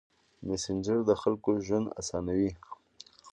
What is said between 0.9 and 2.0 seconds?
د خلکو ژوند